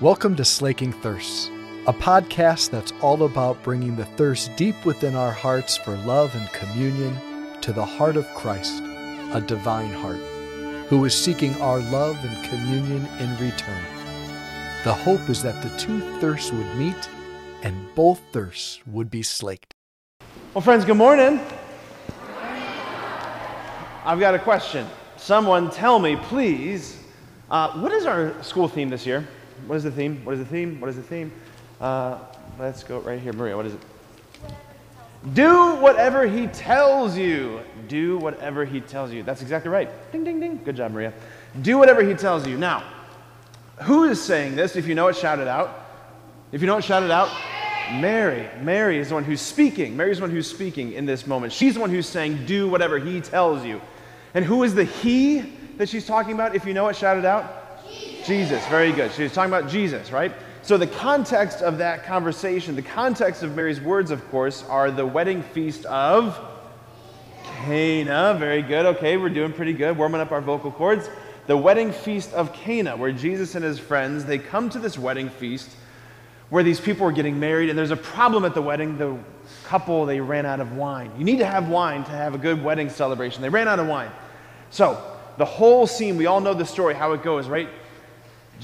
Welcome 0.00 0.36
to 0.36 0.44
Slaking 0.44 0.92
Thirsts, 0.92 1.50
a 1.88 1.92
podcast 1.92 2.70
that's 2.70 2.92
all 3.02 3.24
about 3.24 3.60
bringing 3.64 3.96
the 3.96 4.04
thirst 4.04 4.54
deep 4.54 4.84
within 4.84 5.16
our 5.16 5.32
hearts 5.32 5.76
for 5.76 5.96
love 5.96 6.32
and 6.36 6.48
communion 6.52 7.18
to 7.62 7.72
the 7.72 7.84
heart 7.84 8.16
of 8.16 8.24
Christ, 8.28 8.80
a 8.80 9.42
divine 9.44 9.90
heart, 9.90 10.20
who 10.86 11.04
is 11.04 11.16
seeking 11.16 11.60
our 11.60 11.80
love 11.80 12.16
and 12.24 12.48
communion 12.48 13.06
in 13.18 13.30
return. 13.44 13.82
The 14.84 14.94
hope 14.94 15.28
is 15.28 15.42
that 15.42 15.60
the 15.64 15.76
two 15.76 15.98
thirsts 16.20 16.52
would 16.52 16.76
meet 16.76 17.08
and 17.64 17.92
both 17.96 18.20
thirsts 18.30 18.78
would 18.86 19.10
be 19.10 19.24
slaked. 19.24 19.74
Well, 20.54 20.62
friends, 20.62 20.84
good 20.84 20.96
morning. 20.96 21.40
I've 24.04 24.20
got 24.20 24.36
a 24.36 24.38
question. 24.38 24.86
Someone 25.16 25.72
tell 25.72 25.98
me, 25.98 26.14
please, 26.14 27.02
uh, 27.50 27.72
what 27.80 27.90
is 27.90 28.06
our 28.06 28.40
school 28.44 28.68
theme 28.68 28.90
this 28.90 29.04
year? 29.04 29.26
What 29.66 29.76
is 29.76 29.84
the 29.84 29.90
theme? 29.90 30.24
What 30.24 30.34
is 30.34 30.40
the 30.40 30.46
theme? 30.46 30.80
What 30.80 30.90
is 30.90 30.96
the 30.96 31.02
theme? 31.02 31.32
Uh, 31.80 32.18
let's 32.58 32.82
go 32.82 33.00
right 33.00 33.20
here. 33.20 33.32
Maria, 33.32 33.56
what 33.56 33.66
is 33.66 33.74
it? 33.74 33.80
Do 35.34 35.74
whatever 35.76 36.26
he 36.26 36.46
tells 36.46 37.16
you. 37.16 37.60
Do 37.88 38.18
whatever 38.18 38.64
he 38.64 38.80
tells 38.80 39.12
you. 39.12 39.22
That's 39.22 39.42
exactly 39.42 39.70
right. 39.70 39.90
Ding, 40.12 40.24
ding, 40.24 40.40
ding. 40.40 40.60
Good 40.64 40.76
job, 40.76 40.92
Maria. 40.92 41.12
Do 41.62 41.76
whatever 41.76 42.02
he 42.02 42.14
tells 42.14 42.46
you. 42.46 42.56
Now, 42.56 42.84
who 43.82 44.04
is 44.04 44.22
saying 44.22 44.56
this? 44.56 44.76
If 44.76 44.86
you 44.86 44.94
know 44.94 45.08
it, 45.08 45.16
shout 45.16 45.38
it 45.38 45.48
out. 45.48 45.86
If 46.52 46.62
you 46.62 46.74
it, 46.74 46.84
shout 46.84 47.02
it 47.02 47.10
out. 47.10 47.30
Mary. 47.92 48.48
Mary 48.62 48.98
is 48.98 49.08
the 49.08 49.14
one 49.14 49.24
who's 49.24 49.40
speaking. 49.40 49.96
Mary 49.96 50.10
is 50.10 50.18
the 50.18 50.22
one 50.22 50.30
who's 50.30 50.48
speaking 50.48 50.92
in 50.92 51.04
this 51.04 51.26
moment. 51.26 51.52
She's 51.52 51.74
the 51.74 51.80
one 51.80 51.90
who's 51.90 52.06
saying, 52.06 52.46
Do 52.46 52.68
whatever 52.68 52.98
he 52.98 53.20
tells 53.20 53.64
you. 53.64 53.80
And 54.34 54.44
who 54.44 54.62
is 54.62 54.74
the 54.74 54.84
he 54.84 55.40
that 55.78 55.88
she's 55.88 56.06
talking 56.06 56.32
about? 56.34 56.54
If 56.54 56.64
you 56.64 56.74
know 56.74 56.88
it, 56.88 56.96
shout 56.96 57.18
it 57.18 57.24
out. 57.24 57.57
Jesus. 58.28 58.62
Very 58.66 58.92
good. 58.92 59.10
She's 59.12 59.32
talking 59.32 59.50
about 59.50 59.70
Jesus, 59.70 60.12
right? 60.12 60.30
So, 60.60 60.76
the 60.76 60.86
context 60.86 61.62
of 61.62 61.78
that 61.78 62.04
conversation, 62.04 62.76
the 62.76 62.82
context 62.82 63.42
of 63.42 63.56
Mary's 63.56 63.80
words, 63.80 64.10
of 64.10 64.22
course, 64.30 64.64
are 64.64 64.90
the 64.90 65.06
wedding 65.06 65.42
feast 65.42 65.86
of 65.86 66.38
Cana. 67.64 68.36
Very 68.38 68.60
good. 68.60 68.84
Okay, 68.84 69.16
we're 69.16 69.30
doing 69.30 69.54
pretty 69.54 69.72
good, 69.72 69.96
warming 69.96 70.20
up 70.20 70.30
our 70.30 70.42
vocal 70.42 70.70
cords. 70.70 71.08
The 71.46 71.56
wedding 71.56 71.90
feast 71.90 72.34
of 72.34 72.52
Cana, 72.52 72.98
where 72.98 73.12
Jesus 73.12 73.54
and 73.54 73.64
his 73.64 73.78
friends, 73.78 74.26
they 74.26 74.36
come 74.38 74.68
to 74.68 74.78
this 74.78 74.98
wedding 74.98 75.30
feast 75.30 75.70
where 76.50 76.62
these 76.62 76.80
people 76.80 77.06
are 77.06 77.12
getting 77.12 77.40
married, 77.40 77.70
and 77.70 77.78
there's 77.78 77.92
a 77.92 77.96
problem 77.96 78.44
at 78.44 78.52
the 78.52 78.60
wedding. 78.60 78.98
The 78.98 79.16
couple, 79.64 80.04
they 80.04 80.20
ran 80.20 80.44
out 80.44 80.60
of 80.60 80.76
wine. 80.76 81.10
You 81.16 81.24
need 81.24 81.38
to 81.38 81.46
have 81.46 81.70
wine 81.70 82.04
to 82.04 82.10
have 82.10 82.34
a 82.34 82.38
good 82.38 82.62
wedding 82.62 82.90
celebration. 82.90 83.40
They 83.40 83.48
ran 83.48 83.68
out 83.68 83.78
of 83.78 83.86
wine. 83.86 84.10
So, 84.68 85.02
the 85.38 85.46
whole 85.46 85.86
scene, 85.86 86.18
we 86.18 86.26
all 86.26 86.42
know 86.42 86.52
the 86.52 86.66
story, 86.66 86.92
how 86.92 87.12
it 87.12 87.22
goes, 87.22 87.48
right? 87.48 87.70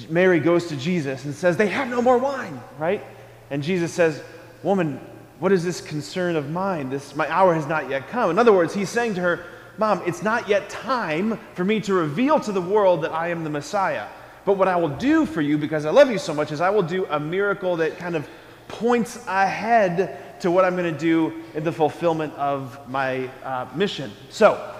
Mary 0.09 0.41
goes 0.41 0.67
to 0.67 0.77
Jesus 0.77 1.25
and 1.25 1.35
says, 1.35 1.57
They 1.57 1.69
have 1.69 1.89
no 1.89 2.03
more 2.03 2.19
wine, 2.19 2.61
right? 2.79 3.05
And 3.51 3.63
Jesus 3.63 3.93
says, 3.93 4.23
Woman, 4.63 5.01
what 5.39 5.53
is 5.53 5.65
this 5.65 5.81
concern 5.81 6.37
of 6.37 6.51
mine? 6.51 6.91
This, 6.91 7.15
my 7.15 7.31
hour 7.31 7.55
has 7.55 7.67
not 7.67 7.89
yet 7.91 8.09
come. 8.09 8.31
In 8.31 8.39
other 8.39 8.53
words, 8.53 8.75
he's 8.75 8.89
saying 8.89 9.15
to 9.15 9.21
her, 9.21 9.45
Mom, 9.77 10.03
it's 10.07 10.23
not 10.23 10.49
yet 10.49 10.69
time 10.71 11.39
for 11.55 11.65
me 11.65 11.81
to 11.81 11.95
reveal 11.95 12.39
to 12.41 12.53
the 12.53 12.61
world 12.61 13.03
that 13.03 13.13
I 13.13 13.29
am 13.29 13.45
the 13.45 13.51
Messiah. 13.51 14.07
But 14.45 14.55
what 14.55 14.69
I 14.69 14.77
will 14.77 14.89
do 14.89 15.27
for 15.27 15.41
you, 15.41 15.59
because 15.59 15.85
I 15.85 15.91
love 15.91 16.11
you 16.11 16.19
so 16.19 16.35
much, 16.35 16.53
is 16.53 16.61
I 16.61 16.71
will 16.71 16.83
do 16.83 17.07
a 17.07 17.19
miracle 17.19 17.77
that 17.77 17.99
kind 17.99 18.15
of 18.15 18.29
points 18.69 19.17
ahead 19.27 20.41
to 20.41 20.51
what 20.51 20.65
I'm 20.65 20.77
going 20.77 20.93
to 20.93 20.99
do 20.99 21.43
in 21.55 21.65
the 21.65 21.73
fulfillment 21.73 22.35
of 22.35 22.79
my 22.89 23.29
uh, 23.43 23.67
mission. 23.75 24.13
So, 24.31 24.74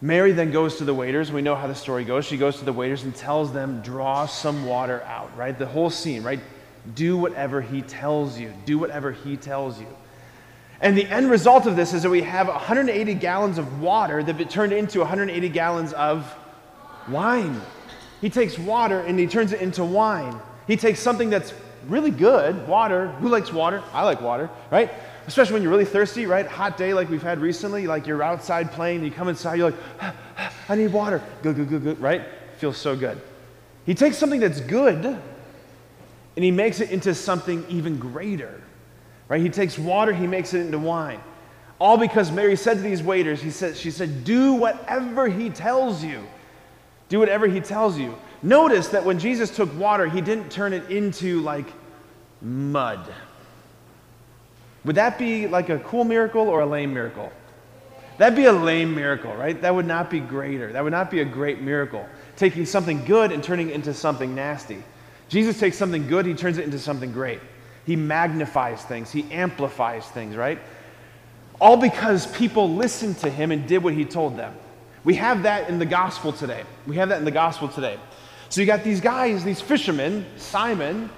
Mary 0.00 0.32
then 0.32 0.50
goes 0.50 0.76
to 0.76 0.84
the 0.84 0.94
waiters. 0.94 1.32
We 1.32 1.42
know 1.42 1.54
how 1.54 1.66
the 1.66 1.74
story 1.74 2.04
goes. 2.04 2.26
She 2.26 2.36
goes 2.36 2.58
to 2.58 2.64
the 2.64 2.72
waiters 2.72 3.04
and 3.04 3.14
tells 3.14 3.52
them, 3.52 3.80
draw 3.80 4.26
some 4.26 4.66
water 4.66 5.02
out, 5.04 5.34
right? 5.36 5.58
The 5.58 5.66
whole 5.66 5.88
scene, 5.88 6.22
right? 6.22 6.40
Do 6.94 7.16
whatever 7.16 7.60
he 7.62 7.82
tells 7.82 8.38
you. 8.38 8.52
Do 8.66 8.78
whatever 8.78 9.12
he 9.12 9.36
tells 9.36 9.80
you. 9.80 9.88
And 10.80 10.96
the 10.96 11.06
end 11.06 11.30
result 11.30 11.66
of 11.66 11.76
this 11.76 11.94
is 11.94 12.02
that 12.02 12.10
we 12.10 12.22
have 12.22 12.48
180 12.48 13.14
gallons 13.14 13.56
of 13.56 13.80
water 13.80 14.22
that 14.22 14.36
have 14.36 14.48
turned 14.50 14.74
into 14.74 14.98
180 14.98 15.48
gallons 15.48 15.94
of 15.94 16.34
wine. 17.08 17.60
He 18.20 18.28
takes 18.28 18.58
water 18.58 19.00
and 19.00 19.18
he 19.18 19.26
turns 19.26 19.52
it 19.52 19.62
into 19.62 19.84
wine. 19.84 20.38
He 20.66 20.76
takes 20.76 21.00
something 21.00 21.30
that's 21.30 21.54
really 21.88 22.10
good, 22.10 22.68
water. 22.68 23.08
Who 23.08 23.28
likes 23.28 23.52
water? 23.52 23.82
I 23.92 24.04
like 24.04 24.20
water, 24.20 24.50
right? 24.70 24.90
Especially 25.26 25.54
when 25.54 25.62
you're 25.62 25.72
really 25.72 25.84
thirsty, 25.84 26.26
right? 26.26 26.46
Hot 26.46 26.76
day 26.76 26.94
like 26.94 27.10
we've 27.10 27.22
had 27.22 27.40
recently, 27.40 27.86
like 27.86 28.06
you're 28.06 28.22
outside 28.22 28.70
playing, 28.72 29.04
you 29.04 29.10
come 29.10 29.28
inside, 29.28 29.56
you're 29.56 29.70
like, 29.72 30.14
I 30.68 30.76
need 30.76 30.92
water. 30.92 31.20
Good, 31.42 31.56
good, 31.56 31.68
good, 31.68 31.82
good, 31.82 32.00
right? 32.00 32.22
Feels 32.58 32.76
so 32.76 32.96
good. 32.96 33.20
He 33.84 33.94
takes 33.94 34.16
something 34.18 34.40
that's 34.40 34.60
good 34.60 35.04
and 35.04 36.44
he 36.44 36.50
makes 36.50 36.80
it 36.80 36.90
into 36.90 37.14
something 37.14 37.64
even 37.68 37.98
greater, 37.98 38.62
right? 39.28 39.40
He 39.40 39.48
takes 39.48 39.78
water, 39.78 40.12
he 40.12 40.26
makes 40.26 40.54
it 40.54 40.60
into 40.60 40.78
wine. 40.78 41.20
All 41.78 41.98
because 41.98 42.30
Mary 42.30 42.56
said 42.56 42.78
to 42.78 42.82
these 42.82 43.02
waiters, 43.02 43.42
he 43.42 43.50
said, 43.50 43.76
she 43.76 43.90
said, 43.90 44.24
do 44.24 44.54
whatever 44.54 45.28
he 45.28 45.50
tells 45.50 46.02
you. 46.02 46.26
Do 47.08 47.18
whatever 47.18 47.46
he 47.46 47.60
tells 47.60 47.98
you. 47.98 48.16
Notice 48.42 48.88
that 48.88 49.04
when 49.04 49.18
Jesus 49.18 49.54
took 49.54 49.76
water, 49.78 50.06
he 50.06 50.20
didn't 50.20 50.50
turn 50.50 50.72
it 50.72 50.90
into 50.90 51.40
like 51.40 51.66
mud. 52.40 53.12
Would 54.86 54.96
that 54.96 55.18
be 55.18 55.48
like 55.48 55.68
a 55.68 55.80
cool 55.80 56.04
miracle 56.04 56.48
or 56.48 56.60
a 56.60 56.66
lame 56.66 56.94
miracle? 56.94 57.30
That'd 58.18 58.36
be 58.36 58.44
a 58.44 58.52
lame 58.52 58.94
miracle, 58.94 59.34
right? 59.34 59.60
That 59.60 59.74
would 59.74 59.86
not 59.86 60.10
be 60.10 60.20
greater. 60.20 60.72
That 60.72 60.82
would 60.82 60.92
not 60.92 61.10
be 61.10 61.20
a 61.20 61.24
great 61.24 61.60
miracle. 61.60 62.06
Taking 62.36 62.64
something 62.64 63.04
good 63.04 63.32
and 63.32 63.42
turning 63.42 63.68
it 63.68 63.74
into 63.74 63.92
something 63.92 64.34
nasty. 64.34 64.82
Jesus 65.28 65.58
takes 65.58 65.76
something 65.76 66.06
good, 66.06 66.24
he 66.24 66.34
turns 66.34 66.56
it 66.56 66.64
into 66.64 66.78
something 66.78 67.12
great. 67.12 67.40
He 67.84 67.96
magnifies 67.96 68.82
things, 68.84 69.10
he 69.10 69.30
amplifies 69.32 70.06
things, 70.06 70.36
right? 70.36 70.58
All 71.60 71.76
because 71.76 72.28
people 72.28 72.72
listened 72.72 73.18
to 73.18 73.30
him 73.30 73.50
and 73.50 73.66
did 73.66 73.82
what 73.82 73.92
he 73.92 74.04
told 74.04 74.36
them. 74.36 74.54
We 75.02 75.14
have 75.16 75.42
that 75.42 75.68
in 75.68 75.78
the 75.80 75.86
gospel 75.86 76.32
today. 76.32 76.62
We 76.86 76.96
have 76.96 77.08
that 77.08 77.18
in 77.18 77.24
the 77.24 77.30
gospel 77.32 77.68
today. 77.68 77.98
So 78.50 78.60
you 78.60 78.66
got 78.66 78.84
these 78.84 79.00
guys, 79.00 79.42
these 79.42 79.60
fishermen, 79.60 80.26
Simon 80.36 81.10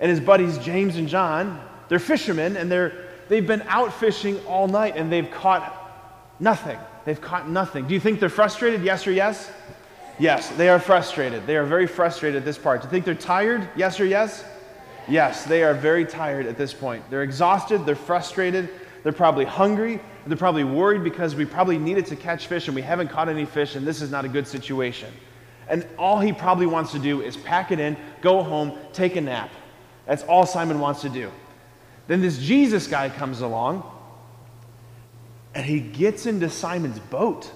and 0.00 0.10
his 0.10 0.20
buddies 0.20 0.58
James 0.58 0.96
and 0.96 1.08
John. 1.08 1.60
They're 1.92 1.98
fishermen 1.98 2.56
and 2.56 2.72
they're 2.72 2.94
they've 3.28 3.46
been 3.46 3.60
out 3.68 3.92
fishing 3.92 4.40
all 4.46 4.66
night 4.66 4.96
and 4.96 5.12
they've 5.12 5.30
caught 5.30 6.34
nothing. 6.40 6.78
They've 7.04 7.20
caught 7.20 7.50
nothing. 7.50 7.86
Do 7.86 7.92
you 7.92 8.00
think 8.00 8.18
they're 8.18 8.30
frustrated? 8.30 8.82
Yes 8.82 9.06
or 9.06 9.12
yes? 9.12 9.52
Yes, 10.18 10.48
they 10.52 10.70
are 10.70 10.78
frustrated. 10.78 11.46
They 11.46 11.54
are 11.54 11.66
very 11.66 11.86
frustrated 11.86 12.38
at 12.38 12.46
this 12.46 12.56
part. 12.56 12.80
Do 12.80 12.86
you 12.86 12.90
think 12.90 13.04
they're 13.04 13.14
tired? 13.14 13.68
Yes 13.76 14.00
or 14.00 14.06
yes? 14.06 14.42
Yes, 15.06 15.44
they 15.44 15.64
are 15.64 15.74
very 15.74 16.06
tired 16.06 16.46
at 16.46 16.56
this 16.56 16.72
point. 16.72 17.04
They're 17.10 17.24
exhausted, 17.24 17.84
they're 17.84 17.94
frustrated, 17.94 18.70
they're 19.02 19.12
probably 19.12 19.44
hungry, 19.44 20.00
they're 20.26 20.38
probably 20.38 20.64
worried 20.64 21.04
because 21.04 21.34
we 21.34 21.44
probably 21.44 21.76
needed 21.76 22.06
to 22.06 22.16
catch 22.16 22.46
fish 22.46 22.68
and 22.68 22.74
we 22.74 22.80
haven't 22.80 23.08
caught 23.08 23.28
any 23.28 23.44
fish 23.44 23.76
and 23.76 23.86
this 23.86 24.00
is 24.00 24.10
not 24.10 24.24
a 24.24 24.30
good 24.30 24.46
situation. 24.46 25.12
And 25.68 25.86
all 25.98 26.20
he 26.20 26.32
probably 26.32 26.64
wants 26.64 26.92
to 26.92 26.98
do 26.98 27.20
is 27.20 27.36
pack 27.36 27.70
it 27.70 27.78
in, 27.78 27.98
go 28.22 28.42
home, 28.42 28.78
take 28.94 29.16
a 29.16 29.20
nap. 29.20 29.50
That's 30.06 30.22
all 30.22 30.46
Simon 30.46 30.80
wants 30.80 31.02
to 31.02 31.10
do. 31.10 31.30
Then 32.06 32.20
this 32.20 32.38
Jesus 32.38 32.86
guy 32.86 33.08
comes 33.08 33.40
along 33.40 33.84
and 35.54 35.64
he 35.64 35.80
gets 35.80 36.26
into 36.26 36.48
Simon's 36.48 36.98
boat. 36.98 37.50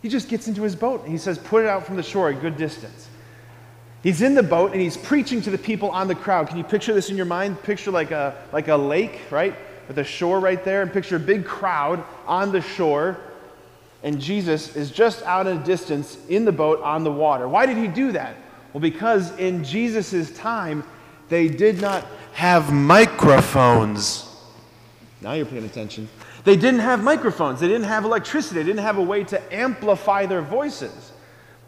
He 0.00 0.08
just 0.08 0.28
gets 0.28 0.48
into 0.48 0.62
his 0.62 0.74
boat 0.74 1.02
and 1.02 1.10
he 1.10 1.18
says, 1.18 1.38
Put 1.38 1.64
it 1.64 1.68
out 1.68 1.86
from 1.86 1.96
the 1.96 2.02
shore 2.02 2.28
a 2.28 2.34
good 2.34 2.56
distance. 2.56 3.08
He's 4.02 4.20
in 4.20 4.34
the 4.34 4.42
boat 4.42 4.72
and 4.72 4.80
he's 4.80 4.96
preaching 4.96 5.40
to 5.42 5.50
the 5.50 5.58
people 5.58 5.90
on 5.90 6.08
the 6.08 6.14
crowd. 6.14 6.48
Can 6.48 6.58
you 6.58 6.64
picture 6.64 6.92
this 6.92 7.08
in 7.10 7.16
your 7.16 7.26
mind? 7.26 7.62
Picture 7.62 7.92
like 7.92 8.10
a, 8.10 8.36
like 8.52 8.68
a 8.68 8.76
lake, 8.76 9.20
right? 9.30 9.54
With 9.86 9.98
a 9.98 10.04
shore 10.04 10.40
right 10.40 10.64
there, 10.64 10.82
and 10.82 10.92
picture 10.92 11.16
a 11.16 11.20
big 11.20 11.44
crowd 11.44 12.04
on 12.26 12.50
the 12.50 12.60
shore. 12.60 13.18
And 14.02 14.20
Jesus 14.20 14.74
is 14.74 14.90
just 14.90 15.22
out 15.22 15.46
in 15.46 15.58
a 15.58 15.64
distance 15.64 16.18
in 16.28 16.44
the 16.44 16.52
boat 16.52 16.80
on 16.82 17.04
the 17.04 17.12
water. 17.12 17.46
Why 17.46 17.66
did 17.66 17.76
he 17.76 17.86
do 17.86 18.10
that? 18.12 18.34
Well, 18.72 18.80
because 18.80 19.36
in 19.38 19.62
Jesus' 19.62 20.36
time, 20.36 20.82
they 21.28 21.46
did 21.48 21.80
not 21.80 22.04
have 22.32 22.72
microphones. 22.72 24.28
Now 25.20 25.32
you're 25.32 25.46
paying 25.46 25.64
attention. 25.64 26.08
They 26.44 26.56
didn't 26.56 26.80
have 26.80 27.02
microphones, 27.02 27.60
they 27.60 27.68
didn't 27.68 27.86
have 27.86 28.04
electricity, 28.04 28.60
they 28.60 28.66
didn't 28.66 28.82
have 28.82 28.98
a 28.98 29.02
way 29.02 29.22
to 29.24 29.54
amplify 29.54 30.26
their 30.26 30.42
voices. 30.42 31.12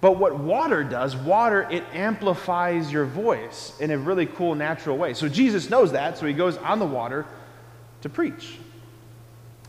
But 0.01 0.19
what 0.19 0.39
water 0.39 0.83
does, 0.85 1.17
water, 1.17 1.67
it 1.71 1.85
amplifies 1.93 2.93
your 2.93 3.07
voice 3.07 3.73
in 3.81 3.91
a 3.91 3.97
really 3.97 4.27
cool, 4.27 4.55
natural 4.55 4.99
way. 4.99 5.15
So 5.15 5.29
Jesus 5.29 5.71
knows 5.71 5.93
that, 5.93 6.19
so 6.19 6.27
he 6.27 6.33
goes 6.33 6.57
on 6.59 6.79
the 6.79 6.87
water 6.87 7.25
to 8.03 8.09
preach. 8.09 8.59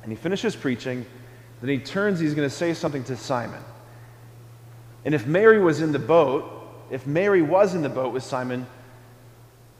And 0.03 0.12
he 0.12 0.15
finishes 0.15 0.56
preaching, 0.56 1.06
then 1.62 1.69
he 1.69 1.77
turns, 1.77 2.19
he's 2.19 2.33
going 2.33 2.50
to 2.50 2.53
say 2.53 2.74
something 2.74 3.03
to 3.06 3.15
Simon. 3.15 3.62
And 5.06 5.13
if 5.13 5.25
Mary 5.27 5.59
was 5.59 5.81
in 5.81 5.91
the 5.91 6.00
boat, 6.00 6.51
if 6.89 7.06
Mary 7.07 7.41
was 7.41 7.75
in 7.75 7.81
the 7.81 7.89
boat 7.89 8.12
with 8.12 8.24
Simon, 8.24 8.65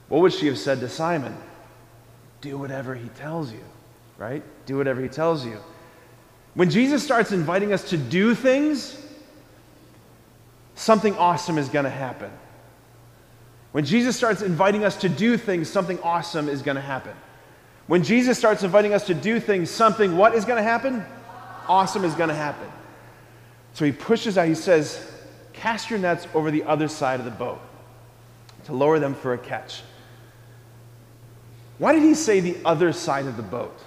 what 0.08 0.22
would 0.22 0.32
she 0.32 0.46
have 0.46 0.58
said 0.58 0.80
to 0.80 0.88
Simon? 0.88 1.36
Do 2.40 2.58
whatever 2.58 2.94
he 2.94 3.08
tells 3.10 3.52
you, 3.52 3.64
right? 4.18 4.42
Do 4.66 4.76
whatever 4.76 5.00
he 5.00 5.08
tells 5.08 5.44
you. 5.44 5.58
When 6.54 6.70
Jesus 6.70 7.02
starts 7.02 7.32
inviting 7.32 7.72
us 7.72 7.90
to 7.90 7.96
do 7.96 8.34
things, 8.34 8.98
something 10.74 11.14
awesome 11.16 11.58
is 11.58 11.68
going 11.68 11.84
to 11.84 11.90
happen. 11.90 12.30
When 13.72 13.84
Jesus 13.84 14.16
starts 14.16 14.42
inviting 14.42 14.84
us 14.84 14.96
to 14.98 15.08
do 15.08 15.36
things, 15.36 15.68
something 15.68 15.98
awesome 16.00 16.48
is 16.48 16.62
going 16.62 16.76
to 16.76 16.80
happen. 16.80 17.14
When 17.88 18.02
Jesus 18.02 18.38
starts 18.38 18.62
inviting 18.62 18.94
us 18.94 19.06
to 19.06 19.14
do 19.14 19.38
things, 19.38 19.70
something 19.70 20.16
what 20.16 20.34
is 20.34 20.44
going 20.44 20.56
to 20.56 20.62
happen? 20.62 21.04
Awesome 21.68 22.04
is 22.04 22.14
going 22.14 22.30
to 22.30 22.34
happen. 22.34 22.68
So 23.74 23.84
he 23.84 23.92
pushes 23.92 24.38
out, 24.38 24.48
he 24.48 24.54
says, 24.54 25.12
Cast 25.52 25.90
your 25.90 25.98
nets 25.98 26.26
over 26.34 26.50
the 26.50 26.64
other 26.64 26.88
side 26.88 27.18
of 27.18 27.24
the 27.24 27.30
boat 27.30 27.60
to 28.64 28.72
lower 28.72 28.98
them 28.98 29.14
for 29.14 29.34
a 29.34 29.38
catch. 29.38 29.82
Why 31.78 31.92
did 31.92 32.02
he 32.02 32.14
say 32.14 32.40
the 32.40 32.56
other 32.64 32.92
side 32.92 33.26
of 33.26 33.36
the 33.36 33.42
boat? 33.42 33.78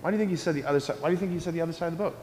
Why 0.00 0.10
do 0.10 0.16
you 0.16 0.20
think 0.20 0.30
he 0.30 0.36
said 0.36 0.54
the 0.54 0.64
other 0.64 0.80
side? 0.80 1.00
Why 1.00 1.08
do 1.08 1.12
you 1.12 1.18
think 1.18 1.32
he 1.32 1.40
said 1.40 1.54
the 1.54 1.60
other 1.60 1.72
side 1.72 1.92
of 1.92 1.98
the 1.98 2.04
boat? 2.04 2.16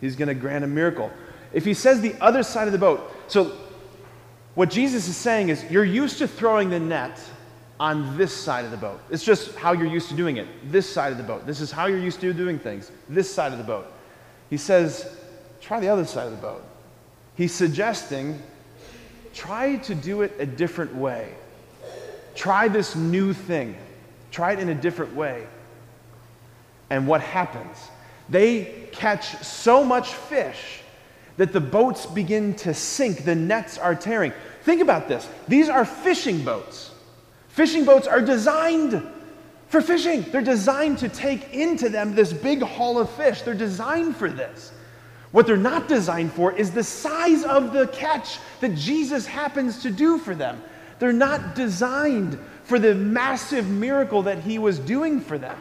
He's 0.00 0.16
going 0.16 0.28
to 0.28 0.34
grant 0.34 0.64
a 0.64 0.66
miracle. 0.68 1.10
If 1.52 1.64
he 1.64 1.74
says 1.74 2.00
the 2.00 2.14
other 2.20 2.42
side 2.42 2.66
of 2.66 2.72
the 2.72 2.78
boat, 2.78 3.12
so 3.28 3.52
what 4.54 4.70
Jesus 4.70 5.08
is 5.08 5.16
saying 5.16 5.48
is 5.48 5.64
you're 5.70 5.84
used 5.84 6.18
to 6.18 6.28
throwing 6.28 6.70
the 6.70 6.80
net 6.80 7.20
on 7.78 8.16
this 8.16 8.34
side 8.34 8.64
of 8.64 8.70
the 8.70 8.76
boat. 8.76 9.00
It's 9.10 9.24
just 9.24 9.54
how 9.56 9.72
you're 9.72 9.86
used 9.86 10.08
to 10.08 10.14
doing 10.14 10.36
it. 10.36 10.46
This 10.70 10.88
side 10.88 11.12
of 11.12 11.18
the 11.18 11.24
boat. 11.24 11.46
This 11.46 11.60
is 11.60 11.70
how 11.70 11.86
you're 11.86 11.98
used 11.98 12.20
to 12.20 12.32
doing 12.32 12.58
things. 12.58 12.90
This 13.08 13.32
side 13.32 13.52
of 13.52 13.58
the 13.58 13.64
boat. 13.64 13.92
He 14.50 14.56
says, 14.56 15.16
try 15.60 15.80
the 15.80 15.88
other 15.88 16.04
side 16.04 16.26
of 16.26 16.32
the 16.32 16.42
boat. 16.42 16.64
He's 17.34 17.52
suggesting, 17.52 18.42
try 19.34 19.76
to 19.76 19.94
do 19.94 20.22
it 20.22 20.32
a 20.38 20.46
different 20.46 20.94
way. 20.94 21.34
Try 22.34 22.68
this 22.68 22.96
new 22.96 23.32
thing. 23.32 23.76
Try 24.30 24.52
it 24.52 24.58
in 24.58 24.68
a 24.68 24.74
different 24.74 25.14
way. 25.14 25.46
And 26.90 27.06
what 27.06 27.20
happens? 27.20 27.76
They 28.28 28.88
catch 28.92 29.42
so 29.42 29.84
much 29.84 30.12
fish 30.14 30.80
that 31.36 31.52
the 31.52 31.60
boats 31.60 32.06
begin 32.06 32.54
to 32.56 32.74
sink, 32.74 33.24
the 33.24 33.34
nets 33.34 33.78
are 33.78 33.94
tearing. 33.94 34.32
Think 34.62 34.80
about 34.80 35.08
this 35.08 35.28
these 35.48 35.68
are 35.68 35.84
fishing 35.84 36.44
boats. 36.44 36.90
Fishing 37.48 37.84
boats 37.84 38.06
are 38.06 38.20
designed 38.20 39.02
for 39.72 39.80
fishing, 39.80 40.20
they're 40.30 40.42
designed 40.42 40.98
to 40.98 41.08
take 41.08 41.54
into 41.54 41.88
them 41.88 42.14
this 42.14 42.30
big 42.30 42.60
haul 42.60 42.98
of 42.98 43.08
fish. 43.08 43.40
They're 43.40 43.54
designed 43.54 44.14
for 44.14 44.28
this. 44.28 44.70
What 45.32 45.46
they're 45.46 45.56
not 45.56 45.88
designed 45.88 46.32
for 46.32 46.52
is 46.52 46.70
the 46.70 46.84
size 46.84 47.42
of 47.42 47.72
the 47.72 47.88
catch 47.88 48.38
that 48.60 48.74
Jesus 48.74 49.26
happens 49.26 49.82
to 49.82 49.90
do 49.90 50.18
for 50.18 50.34
them. 50.34 50.62
They're 50.98 51.12
not 51.12 51.54
designed 51.54 52.38
for 52.64 52.78
the 52.78 52.94
massive 52.94 53.68
miracle 53.68 54.22
that 54.22 54.38
he 54.38 54.58
was 54.58 54.78
doing 54.78 55.20
for 55.20 55.38
them. 55.38 55.58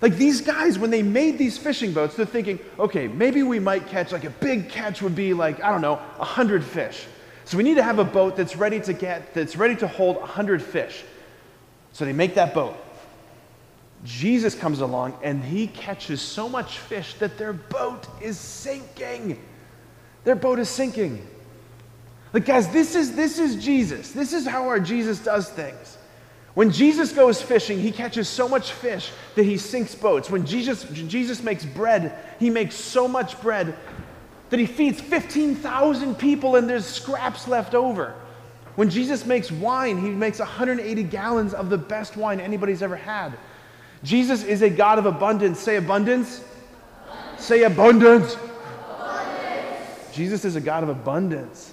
Like 0.00 0.16
these 0.16 0.40
guys, 0.40 0.78
when 0.78 0.90
they 0.90 1.02
made 1.02 1.38
these 1.38 1.58
fishing 1.58 1.92
boats, 1.92 2.14
they're 2.14 2.26
thinking, 2.26 2.58
okay, 2.78 3.08
maybe 3.08 3.42
we 3.42 3.58
might 3.58 3.86
catch, 3.88 4.12
like 4.12 4.24
a 4.24 4.30
big 4.30 4.68
catch 4.68 5.02
would 5.02 5.16
be 5.16 5.34
like, 5.34 5.62
I 5.62 5.70
don't 5.70 5.80
know, 5.80 5.96
100 6.16 6.62
fish. 6.62 7.06
So 7.44 7.56
we 7.56 7.62
need 7.64 7.76
to 7.76 7.82
have 7.82 7.98
a 7.98 8.04
boat 8.04 8.36
that's 8.36 8.56
ready 8.56 8.80
to 8.80 8.92
get, 8.92 9.34
that's 9.34 9.56
ready 9.56 9.74
to 9.76 9.88
hold 9.88 10.16
100 10.16 10.62
fish. 10.62 11.04
So 11.92 12.04
they 12.04 12.12
make 12.12 12.34
that 12.34 12.54
boat. 12.54 12.76
Jesus 14.04 14.54
comes 14.54 14.80
along 14.80 15.18
and 15.22 15.42
he 15.42 15.66
catches 15.66 16.20
so 16.20 16.48
much 16.48 16.78
fish 16.78 17.14
that 17.14 17.36
their 17.38 17.52
boat 17.52 18.06
is 18.20 18.38
sinking. 18.38 19.40
Their 20.24 20.36
boat 20.36 20.58
is 20.58 20.68
sinking. 20.68 21.26
Like, 22.32 22.44
guys, 22.44 22.68
this 22.68 22.94
is, 22.94 23.16
this 23.16 23.38
is 23.38 23.62
Jesus. 23.62 24.12
This 24.12 24.32
is 24.32 24.46
how 24.46 24.68
our 24.68 24.78
Jesus 24.78 25.18
does 25.18 25.48
things. 25.48 25.96
When 26.54 26.70
Jesus 26.70 27.12
goes 27.12 27.40
fishing, 27.40 27.78
he 27.78 27.92
catches 27.92 28.28
so 28.28 28.48
much 28.48 28.72
fish 28.72 29.10
that 29.36 29.44
he 29.44 29.56
sinks 29.56 29.94
boats. 29.94 30.28
When 30.28 30.44
Jesus, 30.44 30.84
Jesus 30.84 31.42
makes 31.42 31.64
bread, 31.64 32.18
he 32.38 32.50
makes 32.50 32.74
so 32.74 33.06
much 33.06 33.40
bread 33.40 33.76
that 34.50 34.58
he 34.58 34.66
feeds 34.66 35.00
15,000 35.00 36.16
people 36.16 36.56
and 36.56 36.68
there's 36.68 36.86
scraps 36.86 37.46
left 37.46 37.74
over. 37.74 38.14
When 38.74 38.90
Jesus 38.90 39.26
makes 39.26 39.50
wine, 39.50 39.98
he 39.98 40.10
makes 40.10 40.38
180 40.38 41.02
gallons 41.04 41.54
of 41.54 41.70
the 41.70 41.78
best 41.78 42.16
wine 42.16 42.40
anybody's 42.40 42.82
ever 42.82 42.96
had. 42.96 43.36
Jesus 44.02 44.44
is 44.44 44.62
a 44.62 44.70
God 44.70 44.98
of 44.98 45.06
abundance. 45.06 45.58
Say 45.58 45.76
abundance. 45.76 46.42
abundance. 47.06 47.44
Say 47.44 47.62
abundance. 47.64 48.34
abundance. 48.34 50.14
Jesus 50.14 50.44
is 50.44 50.56
a 50.56 50.60
God 50.60 50.82
of 50.82 50.88
abundance. 50.88 51.72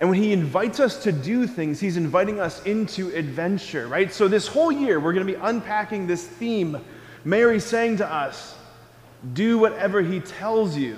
And 0.00 0.08
when 0.08 0.22
he 0.22 0.32
invites 0.32 0.78
us 0.78 1.02
to 1.02 1.12
do 1.12 1.46
things, 1.46 1.80
he's 1.80 1.96
inviting 1.96 2.38
us 2.38 2.62
into 2.64 3.08
adventure, 3.16 3.88
right? 3.88 4.12
So 4.12 4.28
this 4.28 4.46
whole 4.46 4.70
year, 4.70 5.00
we're 5.00 5.12
going 5.12 5.26
to 5.26 5.32
be 5.32 5.38
unpacking 5.40 6.06
this 6.06 6.26
theme. 6.26 6.78
Mary 7.24 7.58
saying 7.58 7.96
to 7.96 8.06
us, 8.06 8.56
do 9.32 9.58
whatever 9.58 10.00
he 10.00 10.20
tells 10.20 10.76
you. 10.76 10.96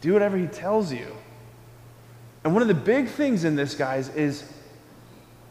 Do 0.00 0.12
whatever 0.12 0.36
he 0.36 0.46
tells 0.46 0.92
you. 0.92 1.08
And 2.44 2.52
one 2.52 2.62
of 2.62 2.68
the 2.68 2.74
big 2.74 3.08
things 3.08 3.42
in 3.42 3.56
this, 3.56 3.74
guys, 3.74 4.08
is 4.10 4.44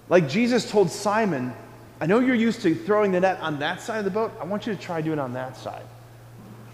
like 0.10 0.30
Jesus 0.30 0.70
told 0.70 0.90
Simon, 0.90 1.54
I 2.00 2.06
know 2.06 2.20
you're 2.20 2.36
used 2.36 2.62
to 2.62 2.76
throwing 2.76 3.12
the 3.12 3.20
net 3.20 3.40
on 3.42 3.60
that 3.60 3.82
side 3.82 4.00
of 4.00 4.06
the 4.06 4.12
boat. 4.12 4.32
I 4.40 4.46
want 4.46 4.68
you 4.68 4.76
to 4.76 4.80
try 4.80 5.02
doing 5.02 5.20
it 5.20 5.22
on 5.22 5.34
that 5.34 5.58
side. 5.58 5.84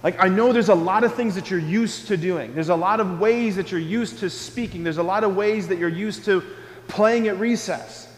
Like, 0.03 0.21
I 0.21 0.27
know 0.27 0.51
there's 0.51 0.69
a 0.69 0.75
lot 0.75 1.05
of 1.05 1.15
things 1.15 1.33
that 1.35 1.49
you're 1.49 1.59
used 1.59 2.07
to 2.07 2.17
doing. 2.17 2.53
There's 2.53 2.69
a 2.69 2.75
lot 2.75 2.99
of 2.99 3.21
ways 3.21 3.55
that 3.55 3.71
you're 3.71 3.79
used 3.79 4.19
to 4.19 4.29
speaking. 4.29 4.83
There's 4.83 4.97
a 4.97 5.03
lot 5.03 5.23
of 5.23 5.35
ways 5.35 5.69
that 5.69 5.77
you're 5.77 5.87
used 5.87 6.25
to 6.25 6.43
playing 6.89 7.29
at 7.29 7.39
recess. 7.39 8.09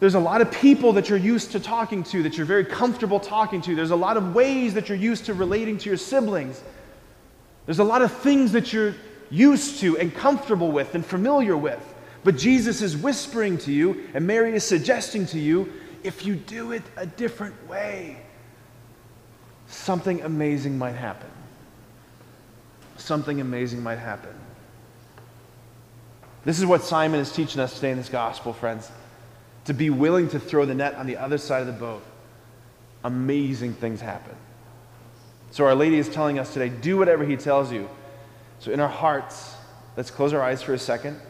There's 0.00 0.16
a 0.16 0.20
lot 0.20 0.40
of 0.40 0.50
people 0.50 0.92
that 0.94 1.08
you're 1.08 1.18
used 1.18 1.52
to 1.52 1.60
talking 1.60 2.02
to, 2.04 2.22
that 2.24 2.36
you're 2.36 2.46
very 2.46 2.64
comfortable 2.64 3.20
talking 3.20 3.60
to. 3.62 3.76
There's 3.76 3.92
a 3.92 3.96
lot 3.96 4.16
of 4.16 4.34
ways 4.34 4.74
that 4.74 4.88
you're 4.88 4.98
used 4.98 5.26
to 5.26 5.34
relating 5.34 5.78
to 5.78 5.88
your 5.88 5.96
siblings. 5.96 6.60
There's 7.66 7.78
a 7.80 7.84
lot 7.84 8.02
of 8.02 8.12
things 8.12 8.52
that 8.52 8.72
you're 8.72 8.94
used 9.30 9.80
to 9.80 9.98
and 9.98 10.12
comfortable 10.12 10.72
with 10.72 10.94
and 10.94 11.04
familiar 11.04 11.56
with. 11.56 11.82
But 12.24 12.36
Jesus 12.36 12.82
is 12.82 12.96
whispering 12.96 13.58
to 13.58 13.72
you, 13.72 14.08
and 14.14 14.26
Mary 14.26 14.52
is 14.52 14.64
suggesting 14.64 15.26
to 15.26 15.38
you 15.38 15.72
if 16.02 16.24
you 16.24 16.36
do 16.36 16.72
it 16.72 16.82
a 16.96 17.06
different 17.06 17.68
way, 17.68 18.18
something 19.66 20.22
amazing 20.22 20.78
might 20.78 20.94
happen. 20.94 21.30
Something 22.96 23.40
amazing 23.40 23.82
might 23.82 23.98
happen. 23.98 24.34
This 26.44 26.58
is 26.58 26.66
what 26.66 26.82
Simon 26.82 27.20
is 27.20 27.32
teaching 27.32 27.60
us 27.60 27.74
today 27.74 27.90
in 27.90 27.98
this 27.98 28.08
gospel, 28.08 28.52
friends. 28.52 28.90
To 29.66 29.74
be 29.74 29.90
willing 29.90 30.28
to 30.30 30.40
throw 30.40 30.64
the 30.64 30.74
net 30.74 30.94
on 30.94 31.06
the 31.06 31.16
other 31.16 31.38
side 31.38 31.60
of 31.60 31.66
the 31.66 31.72
boat, 31.72 32.02
amazing 33.04 33.74
things 33.74 34.00
happen. 34.00 34.34
So, 35.50 35.66
Our 35.66 35.74
Lady 35.74 35.98
is 35.98 36.08
telling 36.08 36.38
us 36.38 36.52
today 36.52 36.68
do 36.68 36.96
whatever 36.96 37.24
He 37.24 37.36
tells 37.36 37.72
you. 37.72 37.88
So, 38.60 38.70
in 38.70 38.80
our 38.80 38.88
hearts, 38.88 39.54
let's 39.96 40.10
close 40.10 40.32
our 40.32 40.42
eyes 40.42 40.62
for 40.62 40.74
a 40.74 40.78
second 40.78 41.20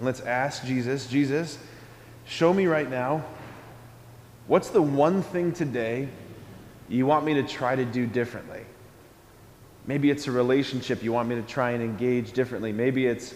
and 0.00 0.06
let's 0.06 0.22
ask 0.22 0.64
Jesus 0.64 1.06
Jesus, 1.06 1.58
show 2.24 2.54
me 2.54 2.66
right 2.66 2.88
now 2.88 3.22
what's 4.46 4.70
the 4.70 4.80
one 4.80 5.22
thing 5.22 5.52
today 5.52 6.08
you 6.88 7.04
want 7.04 7.26
me 7.26 7.34
to 7.34 7.42
try 7.42 7.76
to 7.76 7.84
do 7.84 8.06
differently? 8.06 8.62
Maybe 9.86 10.10
it's 10.10 10.26
a 10.26 10.32
relationship 10.32 11.02
you 11.02 11.12
want 11.12 11.28
me 11.28 11.34
to 11.34 11.42
try 11.42 11.72
and 11.72 11.82
engage 11.82 12.32
differently. 12.32 12.72
Maybe 12.72 13.06
it's 13.06 13.34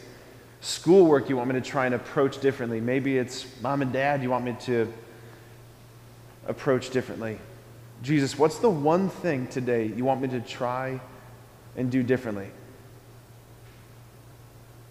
schoolwork 0.62 1.28
you 1.28 1.36
want 1.36 1.50
me 1.50 1.60
to 1.60 1.66
try 1.66 1.84
and 1.84 1.94
approach 1.94 2.40
differently. 2.40 2.80
Maybe 2.80 3.18
it's 3.18 3.44
mom 3.60 3.82
and 3.82 3.92
dad 3.92 4.22
you 4.22 4.30
want 4.30 4.46
me 4.46 4.56
to 4.60 4.90
approach 6.46 6.88
differently. 6.88 7.38
Jesus, 8.02 8.38
what's 8.38 8.56
the 8.56 8.70
one 8.70 9.10
thing 9.10 9.48
today 9.48 9.92
you 9.94 10.06
want 10.06 10.22
me 10.22 10.28
to 10.28 10.40
try 10.40 10.98
and 11.76 11.90
do 11.90 12.02
differently? 12.02 12.48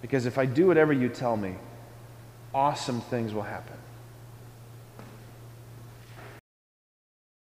Because 0.03 0.25
if 0.25 0.37
I 0.37 0.45
do 0.45 0.67
whatever 0.67 0.91
you 0.91 1.07
tell 1.07 1.37
me, 1.37 1.55
awesome 2.53 2.99
things 2.99 3.33
will 3.33 3.43
happen. 3.43 3.77